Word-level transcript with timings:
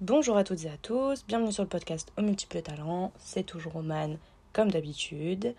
Bonjour 0.00 0.36
à 0.36 0.42
toutes 0.42 0.64
et 0.64 0.70
à 0.70 0.76
tous, 0.76 1.24
bienvenue 1.24 1.52
sur 1.52 1.62
le 1.62 1.68
podcast 1.68 2.12
aux 2.18 2.22
multiples 2.22 2.62
talents, 2.62 3.12
c'est 3.16 3.44
toujours 3.44 3.74
Roman 3.74 4.16
comme 4.52 4.68
d'habitude. 4.68 5.54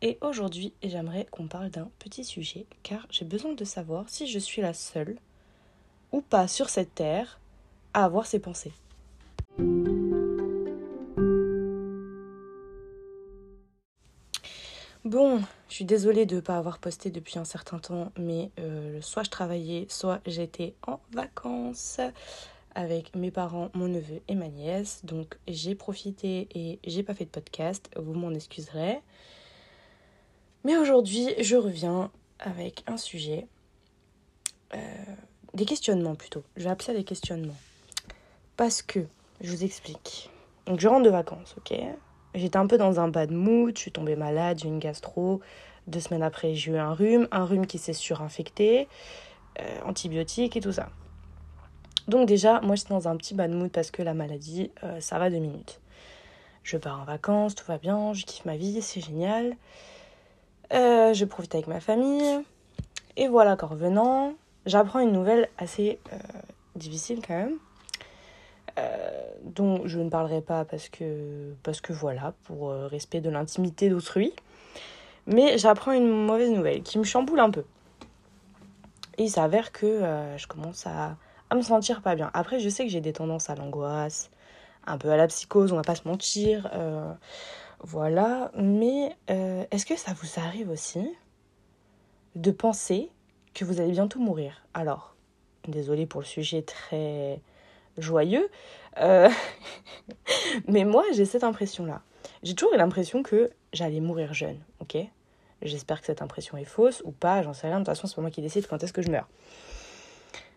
Et 0.00 0.16
aujourd'hui, 0.22 0.72
j'aimerais 0.82 1.26
qu'on 1.30 1.48
parle 1.48 1.68
d'un 1.68 1.90
petit 1.98 2.24
sujet 2.24 2.64
car 2.82 3.06
j'ai 3.10 3.26
besoin 3.26 3.52
de 3.52 3.64
savoir 3.64 4.08
si 4.08 4.26
je 4.26 4.38
suis 4.38 4.62
la 4.62 4.72
seule 4.72 5.18
ou 6.12 6.22
pas 6.22 6.48
sur 6.48 6.70
cette 6.70 6.94
terre 6.94 7.38
à 7.92 8.06
avoir 8.06 8.24
ces 8.24 8.38
pensées. 8.38 8.72
Bon, 15.04 15.42
je 15.68 15.74
suis 15.74 15.84
désolée 15.84 16.24
de 16.24 16.36
ne 16.36 16.40
pas 16.40 16.56
avoir 16.56 16.78
posté 16.78 17.10
depuis 17.10 17.38
un 17.38 17.44
certain 17.44 17.78
temps, 17.78 18.10
mais 18.16 18.50
euh, 18.58 19.02
soit 19.02 19.24
je 19.24 19.30
travaillais, 19.30 19.86
soit 19.90 20.20
j'étais 20.24 20.74
en 20.86 21.00
vacances 21.12 22.00
avec 22.74 23.14
mes 23.14 23.30
parents, 23.30 23.70
mon 23.74 23.88
neveu 23.88 24.20
et 24.28 24.34
ma 24.34 24.48
nièce. 24.48 25.00
Donc 25.04 25.38
j'ai 25.48 25.74
profité 25.74 26.48
et 26.54 26.78
j'ai 26.84 27.02
pas 27.02 27.14
fait 27.14 27.24
de 27.24 27.30
podcast, 27.30 27.90
vous 27.96 28.14
m'en 28.14 28.30
excuserez. 28.30 29.00
Mais 30.64 30.76
aujourd'hui, 30.76 31.28
je 31.40 31.56
reviens 31.56 32.10
avec 32.38 32.82
un 32.86 32.96
sujet, 32.96 33.46
euh, 34.74 34.78
des 35.52 35.64
questionnements 35.64 36.14
plutôt. 36.14 36.42
Je 36.56 36.64
vais 36.64 36.70
appeler 36.70 36.86
ça 36.86 36.94
des 36.94 37.04
questionnements. 37.04 37.56
Parce 38.56 38.82
que, 38.82 39.00
je 39.40 39.50
vous 39.50 39.64
explique. 39.64 40.30
Donc 40.66 40.80
je 40.80 40.88
rentre 40.88 41.04
de 41.04 41.10
vacances, 41.10 41.54
ok? 41.58 41.76
J'étais 42.34 42.56
un 42.56 42.66
peu 42.66 42.78
dans 42.78 42.98
un 42.98 43.08
bad 43.08 43.30
mood, 43.30 43.76
je 43.76 43.82
suis 43.82 43.92
tombée 43.92 44.16
malade, 44.16 44.58
j'ai 44.60 44.68
une 44.68 44.78
gastro. 44.78 45.40
Deux 45.86 46.00
semaines 46.00 46.22
après, 46.22 46.54
j'ai 46.54 46.72
eu 46.72 46.76
un 46.76 46.92
rhume, 46.92 47.28
un 47.30 47.44
rhume 47.44 47.66
qui 47.66 47.78
s'est 47.78 47.92
surinfecté, 47.92 48.88
euh, 49.60 49.80
antibiotiques 49.84 50.56
et 50.56 50.60
tout 50.60 50.72
ça. 50.72 50.88
Donc 52.08 52.28
déjà, 52.28 52.60
moi 52.60 52.76
j'étais 52.76 52.90
dans 52.90 53.08
un 53.08 53.16
petit 53.16 53.34
bad 53.34 53.50
mood 53.50 53.70
parce 53.70 53.90
que 53.90 54.02
la 54.02 54.14
maladie, 54.14 54.70
euh, 54.82 55.00
ça 55.00 55.18
va 55.18 55.30
deux 55.30 55.38
minutes. 55.38 55.80
Je 56.62 56.76
pars 56.76 57.00
en 57.00 57.04
vacances, 57.04 57.54
tout 57.54 57.64
va 57.66 57.78
bien, 57.78 58.12
je 58.12 58.24
kiffe 58.24 58.44
ma 58.44 58.56
vie, 58.56 58.80
c'est 58.82 59.00
génial. 59.00 59.56
Euh, 60.72 61.12
je 61.12 61.24
profite 61.24 61.54
avec 61.54 61.66
ma 61.66 61.80
famille. 61.80 62.40
Et 63.16 63.28
voilà 63.28 63.56
qu'en 63.56 63.68
revenant, 63.68 64.34
j'apprends 64.66 65.00
une 65.00 65.12
nouvelle 65.12 65.48
assez 65.58 65.98
difficile 66.74 67.20
quand 67.24 67.34
même. 67.34 67.58
Euh, 68.76 69.30
dont 69.44 69.86
je 69.86 70.00
ne 70.00 70.08
parlerai 70.08 70.40
pas 70.40 70.64
parce 70.64 70.88
que, 70.88 71.52
parce 71.62 71.80
que 71.80 71.92
voilà, 71.92 72.34
pour 72.44 72.70
euh, 72.70 72.88
respect 72.88 73.20
de 73.20 73.30
l'intimité 73.30 73.88
d'autrui. 73.88 74.32
Mais 75.26 75.58
j'apprends 75.58 75.92
une 75.92 76.08
mauvaise 76.08 76.50
nouvelle 76.50 76.82
qui 76.82 76.98
me 76.98 77.04
chamboule 77.04 77.38
un 77.38 77.50
peu. 77.50 77.64
Et 79.16 79.24
il 79.24 79.30
s'avère 79.30 79.70
que 79.70 79.86
euh, 79.86 80.36
je 80.38 80.48
commence 80.48 80.88
à, 80.88 81.16
me 81.56 81.62
sentir 81.62 82.02
pas 82.02 82.14
bien. 82.14 82.30
Après, 82.34 82.60
je 82.60 82.68
sais 82.68 82.84
que 82.84 82.90
j'ai 82.90 83.00
des 83.00 83.12
tendances 83.12 83.50
à 83.50 83.54
l'angoisse, 83.54 84.30
un 84.86 84.98
peu 84.98 85.10
à 85.10 85.16
la 85.16 85.26
psychose, 85.26 85.72
on 85.72 85.76
va 85.76 85.82
pas 85.82 85.94
se 85.94 86.06
mentir. 86.06 86.70
voilà. 87.80 88.50
Mais 88.56 89.16
est-ce 89.28 89.86
que 89.86 89.96
ça 89.96 90.12
vous 90.14 90.40
arrive 90.40 90.70
aussi 90.70 91.08
de 92.34 92.50
penser 92.50 93.10
que 93.54 93.64
vous 93.64 93.80
allez 93.80 93.92
bientôt 93.92 94.18
mourir? 94.18 94.62
Alors, 94.74 95.14
désolé 95.68 96.06
pour 96.06 96.20
le 96.20 96.26
sujet 96.26 96.62
très 96.62 97.40
joyeux. 97.98 98.48
Euh, 98.98 99.30
mais 100.68 100.84
moi, 100.84 101.04
j'ai 101.12 101.24
cette 101.24 101.44
impression-là. 101.44 102.02
J'ai 102.42 102.54
toujours 102.54 102.74
eu 102.74 102.78
l'impression 102.78 103.22
que 103.22 103.50
j'allais 103.72 104.00
mourir 104.00 104.34
jeune, 104.34 104.58
ok? 104.80 104.96
J'espère 105.62 106.00
que 106.00 106.06
cette 106.06 106.22
impression 106.22 106.58
est 106.58 106.64
fausse 106.64 107.02
ou 107.04 107.10
pas, 107.10 107.42
j'en 107.42 107.54
sais 107.54 107.66
rien. 107.66 107.80
De 107.80 107.84
toute 107.84 107.94
façon, 107.94 108.06
c'est 108.06 108.16
pas 108.16 108.22
moi 108.22 108.30
qui 108.30 108.42
décide 108.42 108.66
quand 108.66 108.82
est-ce 108.82 108.92
que 108.92 109.02
je 109.02 109.10
meurs. 109.10 109.28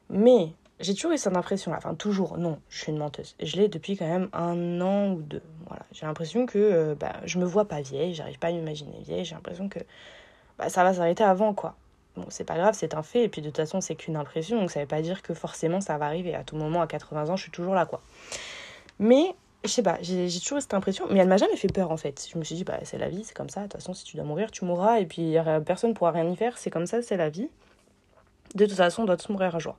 Mais 0.09 0.51
j'ai 0.79 0.93
toujours 0.93 1.11
eu 1.11 1.17
cette 1.17 1.35
impression-là. 1.35 1.77
Enfin, 1.77 1.95
toujours, 1.95 2.37
non, 2.37 2.59
je 2.69 2.81
suis 2.81 2.91
une 2.91 2.99
menteuse. 2.99 3.35
Je 3.41 3.55
l'ai 3.55 3.67
depuis 3.67 3.97
quand 3.97 4.07
même 4.07 4.29
un 4.33 4.79
an 4.81 5.13
ou 5.13 5.21
deux. 5.21 5.41
Voilà. 5.67 5.83
J'ai 5.91 6.05
l'impression 6.05 6.45
que 6.45 6.59
euh, 6.59 6.95
bah, 6.95 7.13
je 7.25 7.39
me 7.39 7.45
vois 7.45 7.65
pas 7.65 7.81
vieille, 7.81 8.13
j'arrive 8.13 8.37
pas 8.37 8.47
à 8.47 8.51
m'imaginer 8.51 8.99
vieille. 9.01 9.25
J'ai 9.25 9.35
l'impression 9.35 9.69
que 9.69 9.79
bah, 10.59 10.69
ça 10.69 10.83
va 10.83 10.93
s'arrêter 10.93 11.23
avant, 11.23 11.53
quoi. 11.53 11.75
Bon, 12.15 12.25
c'est 12.29 12.43
pas 12.43 12.55
grave, 12.55 12.75
c'est 12.77 12.95
un 12.95 13.03
fait, 13.03 13.23
et 13.23 13.29
puis 13.29 13.41
de 13.41 13.47
toute 13.47 13.57
façon, 13.57 13.79
c'est 13.79 13.95
qu'une 13.95 14.15
impression, 14.15 14.59
donc 14.59 14.71
ça 14.71 14.79
veut 14.79 14.87
pas 14.87 15.01
dire 15.01 15.21
que 15.21 15.35
forcément 15.35 15.81
ça 15.81 15.97
va 15.97 16.05
arriver. 16.05 16.33
À 16.33 16.43
tout 16.43 16.55
moment, 16.55 16.81
à 16.81 16.87
80 16.87 17.29
ans, 17.29 17.35
je 17.35 17.43
suis 17.43 17.51
toujours 17.51 17.75
là, 17.75 17.85
quoi. 17.85 18.01
Mais, 18.99 19.35
je 19.63 19.69
sais 19.69 19.83
pas, 19.83 19.99
j'ai 20.01 20.27
toujours 20.39 20.61
cette 20.61 20.73
impression, 20.73 21.05
mais 21.11 21.19
elle 21.19 21.27
m'a 21.27 21.37
jamais 21.37 21.55
fait 21.57 21.71
peur, 21.71 21.91
en 21.91 21.97
fait. 21.97 22.27
Je 22.31 22.37
me 22.39 22.43
suis 22.43 22.55
dit, 22.55 22.63
bah, 22.63 22.79
c'est 22.83 22.97
la 22.97 23.09
vie, 23.09 23.23
c'est 23.23 23.35
comme 23.35 23.49
ça, 23.49 23.61
de 23.61 23.65
toute 23.65 23.73
façon, 23.73 23.93
si 23.93 24.03
tu 24.03 24.15
dois 24.15 24.25
mourir, 24.25 24.49
tu 24.49 24.65
mourras, 24.65 24.99
et 24.99 25.05
puis 25.05 25.35
personne 25.65 25.93
pourra 25.93 26.11
rien 26.11 26.27
y 26.27 26.35
faire, 26.35 26.57
c'est 26.57 26.71
comme 26.71 26.87
ça, 26.87 27.03
c'est 27.03 27.17
la 27.17 27.29
vie. 27.29 27.49
De 28.55 28.65
toute 28.65 28.77
façon, 28.77 29.03
on 29.03 29.05
doit 29.05 29.17
tous 29.17 29.29
mourir 29.29 29.55
un 29.55 29.59
jour. 29.59 29.77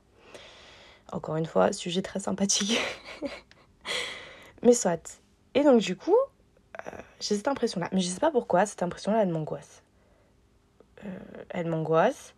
Encore 1.11 1.35
une 1.37 1.45
fois, 1.45 1.73
sujet 1.73 2.01
très 2.01 2.19
sympathique. 2.19 2.79
mais 4.63 4.73
soit. 4.73 5.21
Et 5.53 5.63
donc, 5.63 5.81
du 5.81 5.95
coup, 5.95 6.15
euh, 6.15 6.91
j'ai 7.19 7.35
cette 7.35 7.47
impression-là. 7.47 7.89
Mais 7.91 7.99
je 7.99 8.07
sais 8.07 8.19
pas 8.19 8.31
pourquoi, 8.31 8.65
cette 8.65 8.83
impression-là, 8.83 9.23
elle 9.23 9.29
m'angoisse. 9.29 9.81
Euh, 11.05 11.09
elle 11.49 11.67
m'angoisse. 11.67 12.35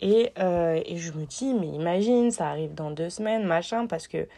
Et, 0.00 0.32
euh, 0.38 0.80
et, 0.84 0.96
je 0.96 1.12
me 1.12 1.24
dis, 1.24 1.54
mais 1.54 1.68
imagine, 1.68 2.30
ça 2.30 2.48
arrive 2.48 2.74
dans 2.74 2.90
deux 2.90 3.10
semaines, 3.10 3.44
machin, 3.44 3.86
parce 3.86 4.08
que 4.08 4.28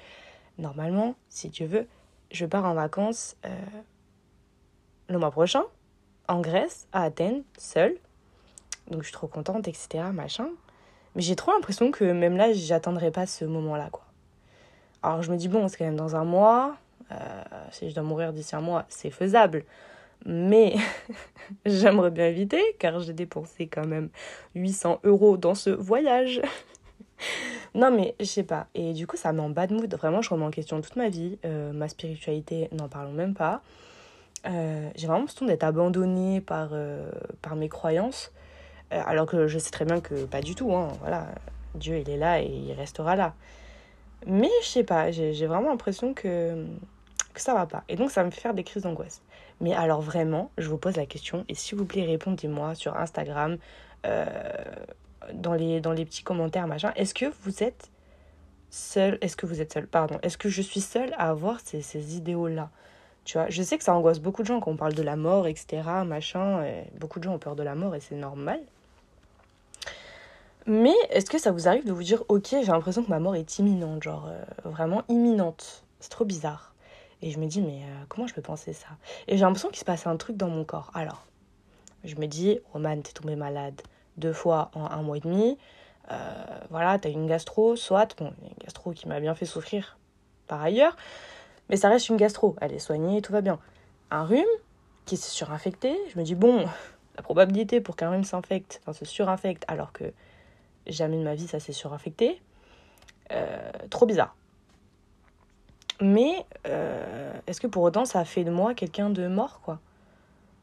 normalement, 0.59 1.15
si 1.29 1.51
tu 1.51 1.65
veux, 1.65 1.87
je 2.31 2.45
pars 2.47 2.65
en 2.65 2.75
vacances 2.75 3.37
le 5.09 5.19
mois 5.19 5.31
prochain, 5.31 5.63
en 6.29 6.41
Grèce, 6.41 6.89
à 6.93 7.05
Athènes, 7.05 7.43
seule. 7.57 7.97
Donc 8.91 9.03
je 9.03 9.07
suis 9.07 9.13
trop 9.13 9.29
contente, 9.29 9.67
etc., 9.69 10.05
machin. 10.13 10.49
Mais 11.16 11.22
j'ai 11.22 11.34
trop 11.34 11.50
l'impression 11.50 11.91
que 11.91 12.04
même 12.04 12.37
là, 12.37 12.53
j'attendrai 12.53 13.10
pas 13.10 13.27
ce 13.27 13.44
moment-là, 13.44 13.88
quoi. 13.91 14.04
Alors 15.03 15.22
je 15.22 15.32
me 15.32 15.37
dis, 15.37 15.49
bon, 15.49 15.66
c'est 15.66 15.78
quand 15.78 15.84
même 15.84 15.97
dans 15.97 16.15
un 16.15 16.25
mois. 16.25 16.77
si 17.72 17.91
je 17.91 17.94
dois 17.94 18.04
mourir 18.04 18.32
d'ici 18.32 18.54
un 18.54 18.60
mois, 18.60 18.84
c'est 18.88 19.10
faisable. 19.10 19.65
Mais 20.25 20.75
j'aimerais 21.66 22.10
bien 22.10 22.27
éviter 22.27 22.62
car 22.78 23.00
j'ai 23.00 23.12
dépensé 23.12 23.66
quand 23.66 23.87
même 23.87 24.09
800 24.54 25.00
euros 25.04 25.37
dans 25.37 25.54
ce 25.54 25.71
voyage. 25.71 26.41
non 27.75 27.91
mais 27.91 28.15
je 28.21 28.25
sais 28.25 28.43
pas. 28.43 28.66
Et 28.75 28.93
du 28.93 29.06
coup 29.06 29.16
ça 29.16 29.33
met 29.33 29.41
en 29.41 29.50
bad 29.50 29.72
mood. 29.72 29.93
Vraiment 29.94 30.22
je 30.22 30.31
remets 30.31 30.44
en 30.44 30.50
question 30.50 30.81
toute 30.81 30.97
ma 30.97 31.09
vie. 31.09 31.38
Euh, 31.44 31.72
ma 31.72 31.88
spiritualité, 31.88 32.69
n'en 32.72 32.88
parlons 32.88 33.12
même 33.12 33.34
pas. 33.34 33.62
Euh, 34.47 34.88
j'ai 34.94 35.06
vraiment 35.06 35.21
l'impression 35.21 35.47
d'être 35.47 35.65
abandonnée 35.65 36.41
par, 36.41 36.71
euh, 36.72 37.10
par 37.43 37.56
mes 37.56 37.69
croyances. 37.69 38.33
Alors 38.91 39.27
que 39.27 39.49
je 39.49 39.59
sais 39.59 39.71
très 39.71 39.85
bien 39.85 40.01
que 40.01 40.25
pas 40.25 40.41
du 40.41 40.55
tout. 40.55 40.75
Hein. 40.75 40.89
Voilà, 41.01 41.27
Dieu 41.75 41.99
il 41.99 42.09
est 42.09 42.17
là 42.17 42.41
et 42.41 42.47
il 42.47 42.73
restera 42.73 43.17
là. 43.17 43.35
Mais 44.27 44.51
je 44.63 44.67
sais 44.67 44.85
pas, 44.85 45.11
j'ai 45.11 45.47
vraiment 45.47 45.71
l'impression 45.71 46.15
que, 46.15 46.67
que 47.35 47.41
ça 47.41 47.55
va 47.55 47.67
pas. 47.67 47.85
Et 47.89 47.97
donc 47.97 48.11
ça 48.11 48.25
me 48.25 48.31
fait 48.31 48.41
faire 48.41 48.55
des 48.55 48.65
crises 48.65 48.83
d'angoisse. 48.83 49.23
Mais 49.61 49.75
alors 49.75 50.01
vraiment, 50.01 50.51
je 50.59 50.69
vous 50.69 50.79
pose 50.79 50.97
la 50.97 51.07
question 51.07 51.45
et 51.49 51.55
s'il 51.55 51.79
vous 51.79 51.85
plaît, 51.85 52.05
répondez-moi 52.05 52.75
sur 52.75 52.97
Instagram, 52.97 53.59
euh, 54.05 54.27
dans, 55.33 55.55
les, 55.55 55.81
dans 55.81 55.93
les 55.93 56.05
petits 56.05 56.23
commentaires, 56.23 56.67
machin. 56.67 56.93
Est-ce 56.97 57.15
que 57.15 57.27
vous 57.43 57.63
êtes 57.63 57.91
seul 58.71 59.19
Est-ce 59.21 59.37
que 59.37 59.47
vous 59.47 59.61
êtes 59.61 59.73
seul 59.73 59.87
Pardon. 59.87 60.19
Est-ce 60.23 60.39
que 60.39 60.49
je 60.49 60.63
suis 60.63 60.81
seule 60.81 61.13
à 61.15 61.31
avoir 61.31 61.61
ces, 61.61 61.83
ces 61.83 62.17
idéaux-là? 62.17 62.71
Tu 63.25 63.39
vois, 63.39 63.49
je 63.49 63.63
sais 63.63 63.77
que 63.77 63.83
ça 63.83 63.95
angoisse 63.95 64.21
beaucoup 64.21 64.43
de 64.43 64.47
gens 64.47 64.61
quand 64.61 64.71
on 64.71 64.77
parle 64.77 64.95
de 64.95 65.03
la 65.03 65.17
mort, 65.17 65.49
etc., 65.49 65.83
machin. 66.07 66.65
beaucoup 67.01 67.19
de 67.19 67.25
gens 67.25 67.35
ont 67.35 67.39
peur 67.41 67.57
de 67.57 67.65
la 67.65 67.75
mort 67.75 67.97
et 67.97 68.01
c'est 68.01 68.15
normal. 68.15 68.61
Mais 70.66 70.94
est-ce 71.10 71.31
que 71.31 71.38
ça 71.38 71.53
vous 71.53 71.69
arrive 71.69 71.84
de 71.87 71.93
vous 71.93 72.03
dire, 72.03 72.25
ok, 72.28 72.49
j'ai 72.50 72.65
l'impression 72.65 73.04
que 73.04 73.10
ma 73.10 73.21
mort 73.21 73.37
est 73.37 73.59
imminente, 73.59 74.03
genre 74.03 74.27
euh, 74.28 74.43
vraiment 74.65 75.03
imminente 75.09 75.84
C'est 76.00 76.10
trop 76.10 76.25
bizarre. 76.25 76.75
Et 77.22 77.31
je 77.31 77.38
me 77.38 77.47
dis, 77.47 77.60
mais 77.60 77.82
euh, 77.84 78.04
comment 78.09 78.27
je 78.27 78.34
peux 78.34 78.43
penser 78.43 78.72
ça? 78.72 78.88
Et 79.28 79.37
j'ai 79.37 79.44
l'impression 79.44 79.69
qu'il 79.69 79.78
se 79.78 79.84
passe 79.84 80.06
un 80.06 80.16
truc 80.16 80.37
dans 80.37 80.49
mon 80.49 80.65
corps. 80.65 80.91
Alors, 80.93 81.25
je 82.04 82.16
me 82.16 82.27
dis, 82.27 82.59
Roman, 82.72 83.00
t'es 83.00 83.12
tombé 83.12 83.37
malade 83.37 83.81
deux 84.16 84.32
fois 84.32 84.71
en 84.75 84.87
un 84.87 85.03
mois 85.03 85.19
et 85.19 85.21
demi. 85.21 85.56
Euh, 86.10 86.44
voilà, 86.71 86.98
t'as 86.98 87.10
une 87.10 87.27
gastro, 87.27 87.77
soit, 87.77 88.16
bon, 88.19 88.33
une 88.43 88.65
gastro 88.65 88.93
qui 88.93 89.09
m'a 89.09 89.21
bien 89.21 89.34
fait 89.34 89.47
souffrir 89.47 89.98
par 90.47 90.62
ailleurs, 90.62 90.97
mais 91.69 91.77
ça 91.77 91.89
reste 91.89 92.09
une 92.09 92.16
gastro, 92.16 92.54
elle 92.60 92.72
est 92.72 92.78
soignée, 92.78 93.21
tout 93.22 93.33
va 93.33 93.41
bien. 93.41 93.59
Un 94.10 94.24
rhume 94.24 94.45
qui 95.04 95.16
s'est 95.16 95.30
surinfecté, 95.30 95.97
je 96.12 96.19
me 96.19 96.24
dis, 96.24 96.36
bon, 96.36 96.66
la 97.16 97.22
probabilité 97.22 97.80
pour 97.80 97.97
qu'un 97.97 98.10
rhume 98.10 98.24
s'infecte, 98.24 98.80
enfin 98.83 98.92
se 98.92 99.04
surinfecte, 99.04 99.65
alors 99.69 99.92
que 99.92 100.12
jamais 100.86 101.16
de 101.18 101.22
ma 101.22 101.34
vie 101.34 101.47
ça 101.47 101.60
s'est 101.60 101.72
surinfecté, 101.72 102.41
euh, 103.33 103.71
trop 103.91 104.06
bizarre. 104.06 104.36
Mais 106.00 106.44
euh, 106.66 107.33
est-ce 107.47 107.60
que 107.60 107.66
pour 107.66 107.83
autant 107.83 108.04
ça 108.04 108.24
fait 108.24 108.44
de 108.44 108.50
moi 108.50 108.74
quelqu'un 108.74 109.10
de 109.10 109.27
mort, 109.28 109.60
quoi? 109.62 109.80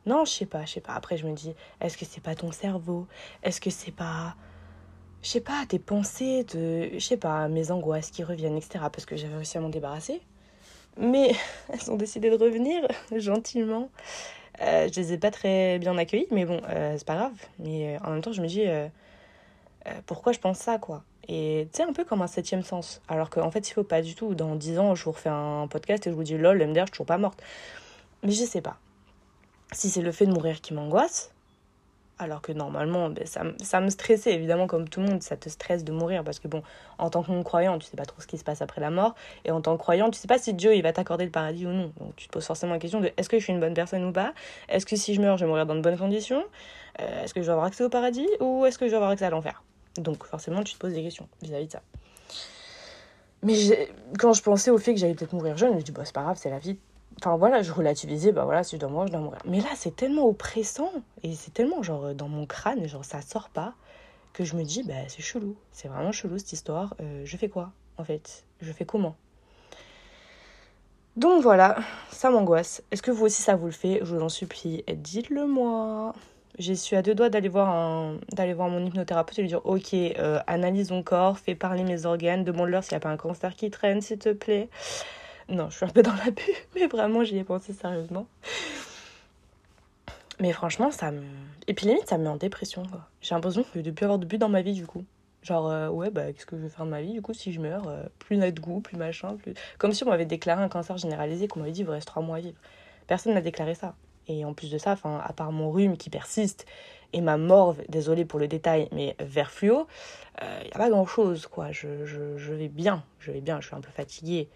Non, 0.05 0.25
je 0.25 0.31
sais 0.31 0.45
pas, 0.45 0.65
je 0.65 0.73
sais 0.73 0.81
pas. 0.81 0.93
Après, 0.93 1.17
je 1.17 1.25
me 1.25 1.33
dis, 1.33 1.53
est-ce 1.79 1.97
que 1.97 2.05
c'est 2.05 2.21
pas 2.21 2.35
ton 2.35 2.51
cerveau? 2.51 3.07
Est-ce 3.41 3.61
que 3.61 3.69
c'est 3.69 3.91
pas. 3.91 4.35
Je 5.21 5.29
sais 5.29 5.41
pas, 5.41 5.65
tes 5.67 5.79
pensées, 5.79 6.43
de. 6.43 6.89
Je 6.93 6.99
sais 6.99 7.17
pas, 7.17 7.47
mes 7.47 7.71
angoisses 7.71 8.11
qui 8.11 8.23
reviennent, 8.23 8.57
etc. 8.57 8.85
Parce 8.91 9.05
que 9.05 9.15
j'avais 9.15 9.35
réussi 9.35 9.57
à 9.57 9.61
m'en 9.61 9.69
débarrasser. 9.69 10.21
Mais 10.97 11.33
elles 11.69 11.89
ont 11.91 11.95
décidé 11.95 12.29
de 12.29 12.35
revenir 12.35 12.85
gentiment. 13.17 13.89
Euh, 14.61 14.87
je 14.93 14.99
les 14.99 15.13
ai 15.13 15.17
pas 15.17 15.31
très 15.31 15.79
bien 15.79 15.97
accueillies, 15.97 16.27
mais 16.31 16.45
bon, 16.45 16.61
euh, 16.69 16.95
c'est 16.97 17.07
pas 17.07 17.15
grave. 17.15 17.33
Mais 17.59 17.97
en 18.03 18.11
même 18.11 18.21
temps, 18.21 18.33
je 18.33 18.41
me 18.41 18.47
dis, 18.47 18.65
pourquoi 20.05 20.31
je 20.33 20.39
pense 20.39 20.59
ça, 20.59 20.77
quoi? 20.77 21.03
Et 21.27 21.69
tu 21.71 21.77
sais, 21.77 21.83
un 21.83 21.93
peu 21.93 22.03
comme 22.03 22.21
un 22.21 22.27
septième 22.27 22.63
sens. 22.63 23.01
Alors 23.07 23.29
qu'en 23.29 23.49
fait, 23.49 23.69
il 23.69 23.73
faut 23.73 23.83
pas 23.83 24.01
du 24.01 24.15
tout. 24.15 24.35
Dans 24.35 24.55
dix 24.55 24.77
ans, 24.77 24.93
je 24.95 25.03
vous 25.05 25.11
refais 25.11 25.29
un 25.29 25.67
podcast 25.67 26.05
et 26.05 26.09
je 26.09 26.15
vous 26.15 26.23
dis 26.23 26.37
lol, 26.37 26.57
MDR, 26.57 26.81
je 26.81 26.85
suis 26.85 26.91
toujours 26.91 27.05
pas 27.05 27.17
morte. 27.17 27.41
Mais 28.23 28.31
je 28.31 28.43
sais 28.43 28.61
pas. 28.61 28.77
Si 29.71 29.89
c'est 29.89 30.01
le 30.01 30.11
fait 30.11 30.25
de 30.25 30.33
mourir 30.33 30.61
qui 30.61 30.73
m'angoisse, 30.73 31.31
alors 32.19 32.41
que 32.41 32.51
normalement, 32.51 33.09
ben, 33.09 33.25
ça, 33.25 33.43
ça, 33.61 33.79
me 33.79 33.89
stressait, 33.89 34.33
évidemment, 34.33 34.67
comme 34.67 34.87
tout 34.87 34.99
le 34.99 35.07
monde, 35.07 35.23
ça 35.23 35.35
te 35.37 35.49
stresse 35.49 35.83
de 35.83 35.91
mourir. 35.91 36.23
Parce 36.23 36.39
que, 36.39 36.47
bon, 36.47 36.61
en 36.97 37.09
tant 37.09 37.23
que 37.23 37.31
non-croyant, 37.31 37.79
tu 37.79 37.87
sais 37.87 37.97
pas 37.97 38.05
trop 38.05 38.21
ce 38.21 38.27
qui 38.27 38.37
se 38.37 38.43
passe 38.43 38.61
après 38.61 38.81
la 38.81 38.91
mort. 38.91 39.15
Et 39.45 39.51
en 39.51 39.61
tant 39.61 39.75
que 39.77 39.81
croyant, 39.81 40.11
tu 40.11 40.19
sais 40.19 40.27
pas 40.27 40.37
si 40.37 40.53
Dieu 40.53 40.75
il 40.75 40.83
va 40.83 40.91
t'accorder 40.93 41.25
le 41.25 41.31
paradis 41.31 41.65
ou 41.65 41.71
non. 41.71 41.91
Donc 41.99 42.15
tu 42.17 42.27
te 42.27 42.33
poses 42.33 42.45
forcément 42.45 42.73
la 42.73 42.79
question 42.79 42.99
de 42.99 43.11
est-ce 43.15 43.29
que 43.29 43.39
je 43.39 43.43
suis 43.43 43.53
une 43.53 43.61
bonne 43.61 43.73
personne 43.73 44.03
ou 44.03 44.11
pas? 44.11 44.33
Est-ce 44.67 44.85
que 44.85 44.95
si 44.97 45.13
je 45.15 45.21
meurs, 45.21 45.37
je 45.37 45.45
vais 45.45 45.49
mourir 45.49 45.65
dans 45.65 45.75
de 45.75 45.81
bonnes 45.81 45.97
conditions? 45.97 46.43
Euh, 47.01 47.23
Est-ce 47.23 47.33
que 47.33 47.41
je 47.41 47.47
vais 47.47 47.53
avoir 47.53 47.65
accès 47.65 47.83
au 47.83 47.89
paradis? 47.89 48.27
Ou 48.41 48.65
est-ce 48.65 48.77
que 48.77 48.85
je 48.85 48.91
vais 48.91 48.97
avoir 48.97 49.11
accès 49.11 49.25
à 49.25 49.29
l'enfer? 49.29 49.63
Donc 49.97 50.25
forcément, 50.25 50.63
tu 50.63 50.73
te 50.73 50.79
poses 50.79 50.93
des 50.93 51.03
questions 51.03 51.27
vis-à-vis 51.41 51.67
de 51.67 51.71
ça. 51.71 51.81
Mais 53.41 53.89
quand 54.17 54.33
je 54.33 54.41
pensais 54.41 54.71
au 54.71 54.77
fait 54.77 54.93
que 54.93 54.99
j'allais 54.99 55.15
peut-être 55.15 55.33
mourir 55.33 55.57
jeune, 55.57 55.71
je 55.71 55.77
me 55.77 55.81
dis, 55.81 55.91
bah, 55.91 56.05
c'est 56.05 56.13
pas 56.13 56.23
grave, 56.23 56.37
c'est 56.39 56.49
la 56.49 56.59
vie, 56.59 56.77
Enfin 57.19 57.37
voilà, 57.37 57.61
je 57.61 57.71
relativisais, 57.71 58.31
bah 58.31 58.43
voilà, 58.43 58.63
si 58.63 58.75
je 58.75 58.81
dois 58.81 58.89
mourir, 58.89 59.07
je 59.07 59.11
dois 59.11 59.21
mourir. 59.21 59.39
Mais 59.45 59.61
là, 59.61 59.69
c'est 59.75 59.95
tellement 59.95 60.25
oppressant 60.25 60.91
et 61.21 61.35
c'est 61.35 61.53
tellement 61.53 61.83
genre 61.83 62.13
dans 62.13 62.27
mon 62.27 62.45
crâne, 62.45 62.87
genre 62.87 63.05
ça 63.05 63.21
sort 63.21 63.49
pas, 63.49 63.73
que 64.33 64.43
je 64.43 64.55
me 64.55 64.63
dis, 64.63 64.83
bah 64.83 64.93
c'est 65.07 65.21
chelou, 65.21 65.55
c'est 65.71 65.87
vraiment 65.87 66.11
chelou 66.11 66.37
cette 66.37 66.53
histoire. 66.53 66.95
Euh, 67.01 67.21
je 67.25 67.37
fais 67.37 67.49
quoi 67.49 67.71
en 67.97 68.03
fait? 68.03 68.45
Je 68.61 68.71
fais 68.71 68.85
comment? 68.85 69.15
Donc 71.15 71.43
voilà, 71.43 71.77
ça 72.11 72.31
m'angoisse. 72.31 72.81
Est-ce 72.91 73.03
que 73.03 73.11
vous 73.11 73.25
aussi 73.25 73.41
ça 73.41 73.55
vous 73.55 73.67
le 73.67 73.71
fait? 73.71 73.99
Je 74.01 74.15
vous 74.15 74.21
en 74.21 74.29
supplie, 74.29 74.83
dites-le 74.87 75.45
moi. 75.45 76.15
J'ai 76.59 76.75
suis 76.75 76.95
à 76.95 77.01
deux 77.01 77.15
doigts 77.15 77.29
d'aller 77.29 77.49
voir, 77.49 78.13
d'aller 78.31 78.53
voir 78.53 78.69
mon 78.69 78.85
hypnothérapeute 78.85 79.39
et 79.39 79.41
lui 79.41 79.47
dire 79.47 79.65
Ok, 79.65 79.93
euh, 79.93 80.39
analyse 80.45 80.89
ton 80.89 81.01
corps, 81.01 81.39
fais 81.39 81.55
parler 81.55 81.83
mes 81.83 82.05
organes, 82.05 82.43
demande-leur 82.43 82.83
s'il 82.83 82.93
n'y 82.93 82.97
a 82.97 82.99
pas 82.99 83.09
un 83.09 83.17
cancer 83.17 83.55
qui 83.55 83.71
traîne, 83.71 84.01
s'il 84.01 84.19
te 84.19 84.33
plaît. 84.33 84.69
Non, 85.49 85.69
je 85.69 85.77
suis 85.77 85.85
un 85.85 85.89
peu 85.89 86.03
dans 86.03 86.13
la 86.13 86.31
pub, 86.31 86.55
mais 86.75 86.87
vraiment, 86.87 87.23
j'y 87.23 87.37
ai 87.37 87.43
pensé 87.43 87.73
sérieusement. 87.73 88.27
Mais 90.39 90.51
franchement, 90.51 90.91
ça 90.91 91.11
me. 91.11 91.23
Et 91.67 91.73
puis 91.73 91.87
limite, 91.87 92.07
ça 92.07 92.17
me 92.17 92.23
met 92.23 92.29
en 92.29 92.37
dépression. 92.37 92.83
J'ai 93.21 93.35
l'impression 93.35 93.65
de 93.75 93.81
ne 93.81 93.91
plus 93.91 94.03
avoir 94.03 94.19
de 94.19 94.25
but 94.25 94.37
dans 94.37 94.49
ma 94.49 94.61
vie, 94.61 94.73
du 94.73 94.85
coup. 94.85 95.05
Genre, 95.41 95.69
euh, 95.69 95.89
ouais, 95.89 96.09
bah, 96.09 96.31
qu'est-ce 96.31 96.45
que 96.45 96.57
je 96.57 96.63
vais 96.63 96.69
faire 96.69 96.85
de 96.85 96.91
ma 96.91 97.01
vie, 97.01 97.13
du 97.13 97.21
coup, 97.21 97.33
si 97.33 97.51
je 97.51 97.59
meurs 97.59 97.87
euh, 97.87 98.03
Plus 98.19 98.37
n'a 98.37 98.51
de 98.51 98.59
goût, 98.59 98.79
plus 98.79 98.97
machin, 98.97 99.35
plus. 99.35 99.53
Comme 99.77 99.93
si 99.93 100.03
on 100.03 100.09
m'avait 100.09 100.25
déclaré 100.25 100.63
un 100.63 100.69
cancer 100.69 100.97
généralisé, 100.97 101.47
qu'on 101.47 101.59
m'avait 101.59 101.71
dit, 101.71 101.81
il 101.81 101.85
vous 101.85 101.91
reste 101.91 102.07
trois 102.07 102.23
mois 102.23 102.37
à 102.37 102.39
vivre. 102.39 102.57
Personne 103.07 103.33
n'a 103.33 103.41
déclaré 103.41 103.75
ça. 103.75 103.95
Et 104.27 104.45
en 104.45 104.53
plus 104.53 104.71
de 104.71 104.77
ça, 104.77 104.91
enfin, 104.91 105.21
à 105.23 105.33
part 105.33 105.51
mon 105.51 105.71
rhume 105.71 105.97
qui 105.97 106.09
persiste 106.09 106.65
et 107.11 107.21
ma 107.21 107.37
morve, 107.37 107.81
désolée 107.89 108.25
pour 108.25 108.39
le 108.39 108.47
détail, 108.47 108.87
mais 108.91 109.15
vert 109.19 109.51
fluo, 109.51 109.87
il 110.41 110.45
euh, 110.45 110.63
n'y 110.63 110.71
a 110.71 110.77
pas 110.77 110.89
grand 110.89 111.05
chose, 111.05 111.45
quoi. 111.47 111.71
Je, 111.71 112.05
je, 112.05 112.53
vais 112.53 112.69
bien, 112.69 113.03
je 113.19 113.31
vais 113.31 113.41
bien, 113.41 113.61
je 113.61 113.67
suis 113.67 113.75
un 113.75 113.81
peu 113.81 113.91
fatiguée. 113.91 114.49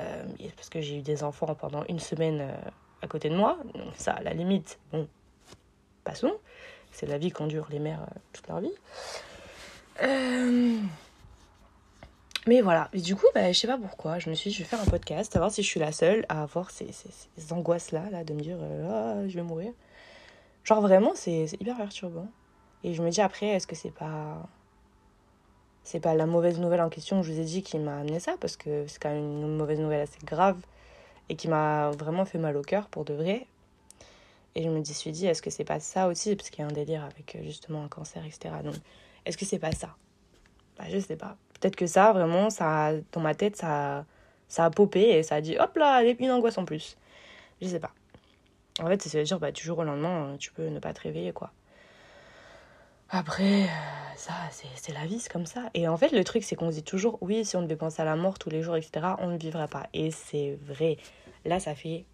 Euh, 0.00 0.24
parce 0.56 0.68
que 0.68 0.80
j'ai 0.80 0.98
eu 0.98 1.02
des 1.02 1.22
enfants 1.22 1.54
pendant 1.54 1.84
une 1.88 2.00
semaine 2.00 2.40
euh, 2.40 2.70
à 3.02 3.06
côté 3.06 3.28
de 3.28 3.36
moi. 3.36 3.58
Donc 3.74 3.92
ça, 3.96 4.12
à 4.12 4.22
la 4.22 4.32
limite, 4.32 4.78
bon, 4.92 5.06
passons. 6.02 6.34
C'est 6.90 7.06
la 7.06 7.18
vie 7.18 7.30
qu'endurent 7.30 7.68
les 7.70 7.78
mères 7.78 8.02
euh, 8.02 8.18
toute 8.32 8.48
leur 8.48 8.60
vie. 8.60 8.72
Mais 12.46 12.60
voilà, 12.60 12.90
et 12.92 13.00
du 13.00 13.16
coup, 13.16 13.26
bah, 13.34 13.52
je 13.52 13.58
sais 13.58 13.66
pas 13.66 13.78
pourquoi, 13.78 14.18
je 14.18 14.28
me 14.28 14.34
suis 14.34 14.50
dit, 14.50 14.56
je 14.56 14.62
vais 14.62 14.68
faire 14.68 14.80
un 14.80 14.84
podcast, 14.84 15.32
savoir 15.32 15.50
si 15.50 15.62
je 15.62 15.68
suis 15.68 15.80
la 15.80 15.92
seule 15.92 16.26
à 16.28 16.42
avoir 16.42 16.70
ces, 16.70 16.88
ces, 16.92 17.52
angoisses-là, 17.52 18.10
là, 18.10 18.22
de 18.22 18.34
me 18.34 18.40
dire, 18.40 18.58
ah, 18.90 19.26
je 19.26 19.34
vais 19.34 19.42
mourir. 19.42 19.72
Genre 20.64 20.80
vraiment, 20.82 21.12
c'est 21.14 21.46
hyper 21.58 21.76
perturbant. 21.76 22.28
Et 22.82 22.92
je 22.92 23.02
me 23.02 23.10
dis 23.10 23.22
après, 23.22 23.46
est-ce 23.46 23.66
que 23.66 23.74
c'est 23.74 23.92
pas 23.92 24.46
c'est 25.84 26.00
pas 26.00 26.14
la 26.14 26.26
mauvaise 26.26 26.58
nouvelle 26.58 26.80
en 26.80 26.88
question 26.88 27.20
que 27.20 27.26
je 27.26 27.32
vous 27.32 27.40
ai 27.40 27.44
dit 27.44 27.62
qui 27.62 27.78
m'a 27.78 27.98
amené 27.98 28.18
ça, 28.18 28.36
parce 28.40 28.56
que 28.56 28.86
c'est 28.86 28.98
quand 28.98 29.10
même 29.10 29.42
une 29.42 29.56
mauvaise 29.56 29.78
nouvelle 29.78 30.00
assez 30.00 30.18
grave 30.24 30.58
et 31.28 31.36
qui 31.36 31.46
m'a 31.46 31.90
vraiment 31.90 32.24
fait 32.24 32.38
mal 32.38 32.56
au 32.56 32.62
cœur 32.62 32.88
pour 32.88 33.04
de 33.04 33.12
vrai. 33.12 33.46
Et 34.54 34.62
je 34.62 34.70
me 34.70 34.82
suis 34.82 35.12
dit, 35.12 35.26
est-ce 35.26 35.42
que 35.42 35.50
c'est 35.50 35.64
pas 35.64 35.80
ça 35.80 36.08
aussi? 36.08 36.36
Parce 36.36 36.48
qu'il 36.48 36.60
y 36.60 36.62
a 36.62 36.68
un 36.70 36.72
délire 36.72 37.04
avec 37.04 37.36
euh, 37.36 37.42
justement 37.42 37.84
un 37.84 37.88
cancer, 37.88 38.24
etc. 38.24 38.54
Donc, 38.64 38.74
est-ce 39.26 39.36
que 39.36 39.44
c'est 39.44 39.58
pas 39.58 39.72
ça? 39.72 39.96
Bah, 40.78 40.84
Je 40.88 40.98
sais 40.98 41.16
pas. 41.16 41.36
Peut-être 41.64 41.76
que 41.76 41.86
ça, 41.86 42.12
vraiment, 42.12 42.50
ça, 42.50 42.92
dans 43.12 43.22
ma 43.22 43.34
tête, 43.34 43.56
ça, 43.56 44.04
ça 44.48 44.66
a 44.66 44.70
popé 44.70 45.00
et 45.00 45.22
ça 45.22 45.36
a 45.36 45.40
dit, 45.40 45.56
hop 45.58 45.74
là, 45.76 46.02
une 46.02 46.30
angoisse 46.30 46.58
en 46.58 46.66
plus. 46.66 46.98
Je 47.62 47.68
sais 47.68 47.80
pas. 47.80 47.92
En 48.82 48.86
fait, 48.86 49.00
c'est 49.00 49.22
dire, 49.22 49.38
bah, 49.38 49.50
du 49.50 49.62
jour 49.62 49.78
au 49.78 49.82
lendemain, 49.82 50.36
tu 50.38 50.52
peux 50.52 50.68
ne 50.68 50.78
pas 50.78 50.92
te 50.92 51.00
réveiller, 51.00 51.32
quoi. 51.32 51.52
Après, 53.08 53.62
euh, 53.62 53.66
ça, 54.14 54.34
c'est 54.74 54.92
la 54.92 55.06
vie, 55.06 55.18
c'est 55.20 55.32
comme 55.32 55.46
ça. 55.46 55.70
Et 55.72 55.88
en 55.88 55.96
fait, 55.96 56.12
le 56.12 56.22
truc, 56.22 56.44
c'est 56.44 56.54
qu'on 56.54 56.70
se 56.70 56.74
dit 56.74 56.82
toujours, 56.82 57.16
oui, 57.22 57.46
si 57.46 57.56
on 57.56 57.62
devait 57.62 57.76
penser 57.76 58.02
à 58.02 58.04
la 58.04 58.14
mort 58.14 58.38
tous 58.38 58.50
les 58.50 58.60
jours, 58.60 58.76
etc., 58.76 59.14
on 59.20 59.28
ne 59.28 59.38
vivrait 59.38 59.66
pas. 59.66 59.86
Et 59.94 60.10
c'est 60.10 60.58
vrai. 60.66 60.98
Là, 61.46 61.60
ça 61.60 61.74
fait 61.74 62.04